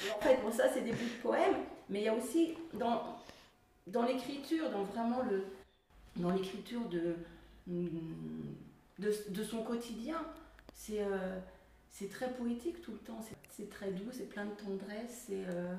Et 0.00 0.10
en 0.10 0.22
fait, 0.22 0.40
bon, 0.42 0.50
ça, 0.50 0.64
c'est 0.72 0.82
des 0.82 0.92
bouts 0.92 1.08
de 1.08 1.22
poèmes, 1.22 1.56
mais 1.90 2.00
il 2.00 2.04
y 2.04 2.08
a 2.08 2.14
aussi 2.14 2.54
dans, 2.74 3.18
dans 3.86 4.02
l'écriture, 4.04 4.70
dans 4.70 4.84
vraiment 4.84 5.22
le, 5.22 5.46
dans 6.16 6.30
l'écriture 6.30 6.88
de, 6.88 7.16
de, 8.98 9.12
de 9.30 9.42
son 9.44 9.62
quotidien, 9.62 10.18
c'est 10.74 11.02
euh, 11.02 11.38
c'est 11.90 12.08
très 12.10 12.32
poétique 12.34 12.80
tout 12.82 12.92
le 12.92 12.98
temps. 12.98 13.20
C'est- 13.22 13.36
très 13.70 13.90
doux, 13.90 14.10
c'est 14.12 14.28
plein 14.28 14.44
de 14.46 14.52
tendresse. 14.52 15.24
C'est 15.26 15.44
euh, 15.48 15.74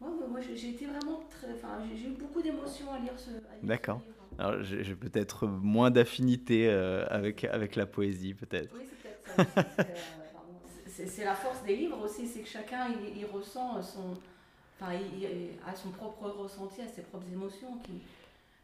ouais, 0.00 0.08
ouais, 0.08 0.28
moi, 0.28 0.40
j'ai 0.40 0.70
été 0.70 0.86
vraiment 0.86 1.20
très, 1.30 1.52
enfin, 1.54 1.78
j'ai 1.94 2.08
eu 2.08 2.12
beaucoup 2.12 2.42
d'émotions 2.42 2.92
à 2.92 2.98
lire 2.98 3.18
ce. 3.18 3.30
à 3.30 3.56
lire 3.62 3.70
ce 3.78 3.90
D'accord. 3.92 4.02
Alors, 4.40 4.62
j'ai 4.62 4.96
peut-être 4.96 5.46
moins 5.46 5.90
d'affinité 5.90 6.68
euh, 6.70 7.06
avec, 7.10 7.44
avec 7.44 7.76
la 7.76 7.86
poésie, 7.86 8.34
peut-être. 8.34 8.74
Oui, 8.78 8.86
c'est 8.88 8.96
peut-être 8.96 9.22
ça. 9.26 9.34
c'est, 9.36 9.86
euh. 9.86 11.08
C'est- 11.08 11.24
la 11.24 11.34
force 11.34 11.62
des 11.64 11.76
livres 11.76 12.00
aussi, 12.04 12.26
c'est 12.26 12.40
que 12.40 12.48
chacun 12.48 12.88
il, 12.88 13.18
il 13.18 13.26
ressent 13.26 13.82
son, 13.82 14.18
enfin, 14.80 14.92
il, 14.94 15.22
il 15.22 15.58
a 15.66 15.74
son 15.74 15.90
propre 15.90 16.28
ressenti, 16.28 16.80
a 16.82 16.88
ses 16.88 17.02
propres 17.02 17.30
émotions. 17.32 17.78
Qui, 17.80 18.02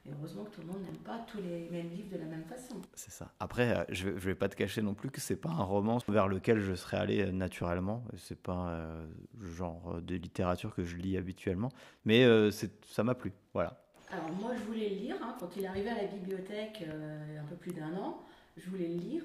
et 0.06 0.12
heureusement 0.12 0.44
que 0.44 0.50
tout 0.50 0.60
le 0.62 0.68
monde 0.68 0.82
n'aime 0.82 0.98
pas 0.98 1.20
tous 1.28 1.38
les 1.42 1.68
mêmes 1.70 1.90
livres 1.90 2.10
de 2.10 2.18
la 2.18 2.26
même 2.26 2.44
façon. 2.44 2.76
C'est 2.94 3.10
ça. 3.12 3.32
Après, 3.40 3.76
euh, 3.78 3.84
je, 3.90 4.08
vais- 4.08 4.20
je 4.20 4.26
vais 4.26 4.34
pas 4.34 4.48
te 4.48 4.56
cacher 4.56 4.82
non 4.82 4.94
plus 4.94 5.10
que 5.10 5.20
c'est 5.20 5.36
pas 5.36 5.50
un 5.50 5.62
roman 5.64 5.98
vers 6.08 6.28
lequel 6.28 6.60
je 6.60 6.74
serais 6.74 6.96
allé 6.98 7.32
naturellement. 7.32 8.04
C'est 8.16 8.40
pas 8.40 8.70
euh, 8.70 9.06
le 9.38 9.48
genre 9.50 10.00
de 10.02 10.14
littérature 10.16 10.74
que 10.74 10.84
je 10.84 10.96
lis 10.96 11.16
habituellement, 11.16 11.70
mais 12.04 12.24
euh, 12.24 12.50
ça 12.50 13.04
m'a 13.04 13.14
plu. 13.14 13.32
Voilà. 13.54 13.85
Alors 14.10 14.30
moi 14.40 14.52
je 14.56 14.62
voulais 14.62 14.88
le 14.90 14.94
lire 14.96 15.16
hein, 15.22 15.36
quand 15.40 15.56
il 15.56 15.64
est 15.64 15.66
arrivé 15.66 15.90
à 15.90 15.94
la 15.96 16.04
bibliothèque 16.04 16.84
euh, 16.86 17.40
un 17.40 17.44
peu 17.44 17.56
plus 17.56 17.72
d'un 17.72 17.92
an, 17.96 18.22
je 18.56 18.68
voulais 18.70 18.88
le 18.88 18.94
lire. 18.94 19.24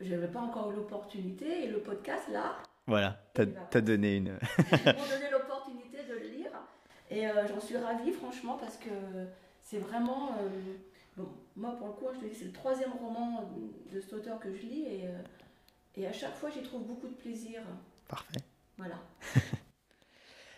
Je 0.00 0.08
n'avais 0.14 0.28
pas 0.28 0.40
encore 0.40 0.70
eu 0.72 0.76
l'opportunité 0.76 1.64
et 1.64 1.68
le 1.68 1.80
podcast 1.80 2.28
là, 2.30 2.56
Voilà. 2.86 3.22
T'as 3.34 3.44
as 3.74 3.80
donné 3.80 4.16
une. 4.16 4.38
Ils 4.58 4.76
m'ont 4.86 5.08
donné 5.08 5.30
l'opportunité 5.30 5.98
de 6.08 6.14
le 6.14 6.28
lire 6.28 6.50
et 7.10 7.26
euh, 7.26 7.46
j'en 7.48 7.60
suis 7.60 7.76
ravie 7.76 8.12
franchement 8.12 8.56
parce 8.58 8.76
que 8.76 8.88
c'est 9.62 9.78
vraiment 9.78 10.30
euh, 10.40 10.48
bon, 11.16 11.28
moi 11.56 11.76
pour 11.76 11.88
le 11.88 11.92
coup 11.94 12.06
je 12.14 12.20
te 12.20 12.24
dis 12.26 12.34
c'est 12.34 12.44
le 12.46 12.52
troisième 12.52 12.92
roman 12.92 13.50
de 13.92 14.00
cet 14.00 14.12
auteur 14.12 14.38
que 14.38 14.52
je 14.54 14.62
lis 14.62 14.82
et, 14.86 15.06
euh, 15.06 15.22
et 15.96 16.06
à 16.06 16.12
chaque 16.12 16.34
fois 16.36 16.50
j'y 16.50 16.62
trouve 16.62 16.84
beaucoup 16.86 17.08
de 17.08 17.14
plaisir 17.14 17.60
Parfait. 18.08 18.40
voilà 18.78 18.96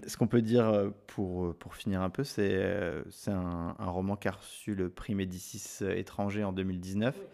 Ce 0.06 0.16
qu'on 0.16 0.26
peut 0.26 0.42
dire 0.42 0.68
euh, 0.68 0.90
pour, 1.06 1.46
euh, 1.46 1.52
pour 1.52 1.74
finir 1.76 2.02
un 2.02 2.10
peu, 2.10 2.24
c'est 2.24 2.54
euh, 2.54 3.02
c'est 3.10 3.30
un, 3.30 3.76
un 3.78 3.90
roman 3.90 4.16
qui 4.16 4.28
a 4.28 4.32
reçu 4.32 4.74
le 4.74 4.88
prix 4.90 5.14
Médicis 5.14 5.84
étranger 5.84 6.44
en 6.44 6.52
2019. 6.52 7.14
Oui. 7.18 7.26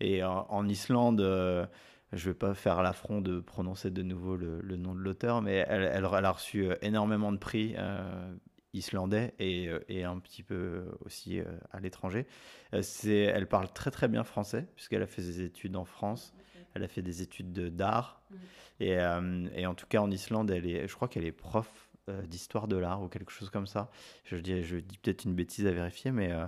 Et 0.00 0.24
en, 0.24 0.46
en 0.48 0.68
Islande, 0.68 1.20
euh, 1.20 1.66
je 2.12 2.30
vais 2.30 2.34
pas 2.34 2.54
faire 2.54 2.82
l'affront 2.82 3.20
de 3.20 3.40
prononcer 3.40 3.90
de 3.90 4.02
nouveau 4.02 4.36
le, 4.36 4.60
le 4.60 4.76
nom 4.76 4.94
de 4.94 5.00
l'auteur, 5.00 5.42
mais 5.42 5.64
elle, 5.68 5.82
elle, 5.82 6.06
elle 6.12 6.24
a 6.24 6.30
reçu 6.30 6.66
énormément 6.82 7.30
de 7.32 7.38
prix 7.38 7.74
euh, 7.78 8.34
islandais 8.72 9.34
et, 9.38 9.70
et 9.88 10.04
un 10.04 10.18
petit 10.18 10.42
peu 10.42 10.84
aussi 11.04 11.40
à 11.70 11.78
l'étranger. 11.80 12.26
Elle 12.72 13.46
parle 13.46 13.72
très 13.72 13.90
très 13.92 14.08
bien 14.08 14.24
français, 14.24 14.66
puisqu'elle 14.74 15.02
a 15.02 15.06
fait 15.06 15.22
des 15.22 15.42
études 15.42 15.76
en 15.76 15.84
France. 15.84 16.34
Elle 16.74 16.82
a 16.82 16.88
fait 16.88 17.02
des 17.02 17.22
études 17.22 17.52
de- 17.52 17.68
d'art. 17.68 18.20
Mhm. 18.30 18.38
Et, 18.80 18.98
euh, 18.98 19.46
et 19.54 19.66
en 19.66 19.74
tout 19.74 19.86
cas, 19.86 20.00
en 20.00 20.10
Islande, 20.10 20.50
elle 20.50 20.66
est, 20.66 20.88
je 20.88 20.94
crois 20.96 21.06
qu'elle 21.06 21.24
est 21.24 21.30
prof 21.32 21.83
d'histoire 22.26 22.68
de 22.68 22.76
l'art 22.76 23.02
ou 23.02 23.08
quelque 23.08 23.32
chose 23.32 23.50
comme 23.50 23.66
ça. 23.66 23.90
Je 24.24 24.36
dis, 24.36 24.62
je 24.62 24.76
dis 24.76 24.98
peut-être 24.98 25.24
une 25.24 25.34
bêtise 25.34 25.66
à 25.66 25.72
vérifier, 25.72 26.10
mais 26.12 26.32
euh, 26.32 26.46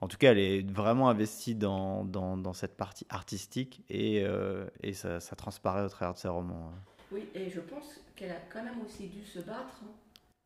en 0.00 0.08
tout 0.08 0.16
cas, 0.16 0.32
elle 0.32 0.38
est 0.38 0.68
vraiment 0.70 1.08
investie 1.08 1.54
dans, 1.54 2.04
dans, 2.04 2.36
dans 2.36 2.52
cette 2.52 2.76
partie 2.76 3.06
artistique 3.08 3.82
et, 3.88 4.22
euh, 4.24 4.66
et 4.82 4.92
ça, 4.94 5.20
ça 5.20 5.36
transparaît 5.36 5.82
au 5.84 5.88
travers 5.88 6.14
de 6.14 6.18
ses 6.18 6.28
romans. 6.28 6.72
hein. 6.74 6.78
oui 7.12 7.28
et 7.34 7.48
je 7.50 7.60
pense 7.60 8.00
qu'elle 8.16 8.32
a 8.32 8.40
quand 8.52 8.64
même 8.64 8.80
aussi 8.84 9.06
dû 9.08 9.24
se 9.24 9.38
battre 9.38 9.80
hein, 9.84 9.90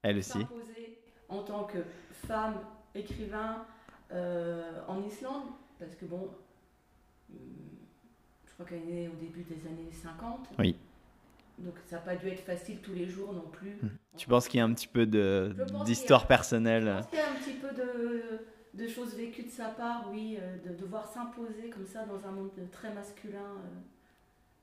Elle 0.02 0.19
aussi. 0.19 0.38
en 1.29 1.43
tant 1.43 1.64
que 1.64 1.79
femme 2.12 2.57
écrivain 2.95 3.64
euh, 4.12 4.81
en 4.88 5.02
Islande 5.05 5.45
parce 5.79 5.95
que 5.95 6.05
bon 6.05 6.29
hum, 7.33 7.38
je 8.47 8.52
crois 8.55 8.67
qu'elle 8.67 8.83
est 8.83 8.93
née 8.93 9.09
au 9.09 9.14
début 9.14 9.43
des 9.45 9.67
années 9.67 9.90
50 9.93 10.49
Oui. 10.59 10.76
donc 11.59 11.75
ça 11.87 11.97
n'a 11.97 12.02
pas 12.02 12.17
dû 12.17 12.29
être 12.29 12.45
facile 12.45 12.81
tous 12.81 12.93
les 12.93 13.07
jours 13.09 13.33
non 13.33 13.49
plus 13.50 13.76
Hmm. 13.83 13.88
Tu 14.17 14.26
penses 14.29 14.49
qu'il 14.49 14.59
y 14.59 14.61
a 14.61 14.64
un 14.64 14.75
petit 14.75 14.88
peu 14.88 15.07
de- 15.07 15.55
d'histoire 15.73 16.26
personnelle 16.26 16.85
Je 16.85 16.93
pense 16.93 17.09
qu'il 17.09 17.19
y 17.19 17.23
a 17.23 17.26
un 17.31 17.35
petit 17.37 17.55
peu 17.55 17.73
de, 17.73 18.83
de 18.83 18.87
choses 18.88 19.14
vécues 19.14 19.45
de 19.45 19.49
sa 19.50 19.69
part, 19.69 20.09
oui, 20.12 20.37
euh, 20.40 20.57
de 20.59 20.75
devoir 20.75 21.07
s'imposer 21.07 21.71
comme 21.71 21.87
ça 21.87 22.05
dans 22.05 22.26
un 22.26 22.31
monde 22.33 22.50
très 22.73 22.93
masculin. 22.93 23.38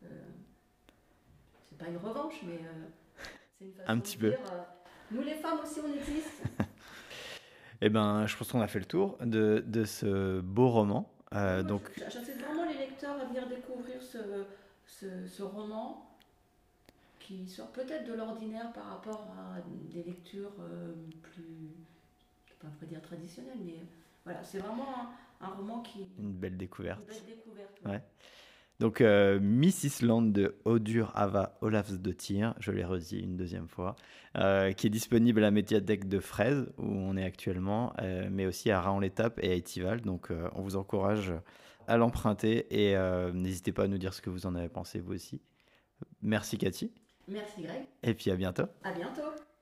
euh, 0.03 0.07
euh, 0.07 0.07
c'est 1.69 1.77
pas 1.77 1.87
une 1.87 1.97
revanche, 1.97 2.41
mais 2.43 2.61
euh, 2.65 3.23
c'est 3.57 3.65
une 3.65 3.73
façon 3.73 3.91
Un 3.91 3.95
de 3.97 4.01
petit 4.01 4.17
peu. 4.17 4.31
dire, 4.31 4.39
euh, 4.53 4.63
nous 5.11 5.21
les 5.21 5.33
femmes 5.35 5.59
aussi, 5.63 5.79
on 5.79 5.93
existe. 5.93 6.43
Eh 7.79 7.89
ben, 7.89 8.25
je 8.25 8.35
pense 8.35 8.51
qu'on 8.51 8.61
a 8.61 8.67
fait 8.67 8.79
le 8.79 8.85
tour 8.85 9.17
de, 9.21 9.63
de 9.67 9.83
ce 9.83 10.39
beau 10.41 10.69
roman. 10.69 11.07
Euh, 11.33 11.57
Moi, 11.57 11.63
donc, 11.63 11.91
J'incite 12.09 12.41
vraiment 12.41 12.65
les 12.65 12.75
lecteurs 12.77 13.19
à 13.21 13.25
venir 13.25 13.47
découvrir 13.47 14.01
ce, 14.01 14.17
ce, 14.87 15.27
ce 15.27 15.43
roman 15.43 16.16
qui 17.27 17.45
sort 17.45 17.71
peut-être 17.73 18.07
de 18.07 18.13
l'ordinaire 18.13 18.71
par 18.71 18.85
rapport 18.85 19.27
à 19.37 19.59
des 19.91 20.03
lectures 20.03 20.53
euh, 20.61 20.93
plus, 21.21 21.75
pas 22.59 22.85
dire 22.85 23.01
traditionnelles, 23.01 23.59
mais 23.65 23.79
voilà, 24.23 24.41
c'est 24.43 24.59
vraiment 24.59 24.87
un, 25.41 25.45
un 25.45 25.49
roman 25.49 25.81
qui 25.81 26.07
une 26.17 26.31
belle 26.31 26.55
découverte. 26.55 27.01
une 27.01 27.07
belle 27.07 27.35
découverte. 27.35 27.81
Ouais. 27.85 28.01
Donc, 28.79 29.01
euh, 29.01 29.39
Miss 29.41 29.83
Island 29.83 30.31
de 30.31 30.55
Odur 30.63 31.11
Ava 31.15 31.57
Olafsdottir, 31.61 32.53
je 32.59 32.71
l'ai 32.71 32.85
redit 32.85 33.19
une 33.19 33.35
deuxième 33.35 33.67
fois, 33.67 33.97
euh, 34.37 34.71
qui 34.71 34.87
est 34.87 34.91
disponible 34.91 35.39
à 35.39 35.41
la 35.41 35.51
médiathèque 35.51 36.07
de 36.07 36.19
Fraise, 36.19 36.71
où 36.77 36.85
on 36.85 37.17
est 37.17 37.25
actuellement, 37.25 37.91
euh, 37.99 38.29
mais 38.31 38.45
aussi 38.45 38.71
à 38.71 38.79
Raon-l'Étape 38.79 39.39
et 39.43 39.51
à 39.51 39.53
Étival. 39.53 39.99
Donc, 40.01 40.29
on 40.55 40.61
vous 40.61 40.77
encourage 40.77 41.33
à 41.87 41.97
l'emprunter 41.97 42.67
et 42.69 42.95
n'hésitez 43.33 43.73
pas 43.73 43.83
à 43.83 43.87
nous 43.87 43.97
dire 43.97 44.13
ce 44.13 44.21
que 44.21 44.29
vous 44.29 44.45
en 44.45 44.55
avez 44.55 44.69
pensé 44.69 44.99
vous 44.99 45.13
aussi. 45.13 45.41
Merci 46.21 46.57
Cathy. 46.57 46.91
Merci 47.27 47.61
Greg. 47.61 47.85
Et 48.03 48.13
puis 48.13 48.31
à 48.31 48.35
bientôt. 48.35 48.65
À 48.83 48.91
bientôt. 48.91 49.46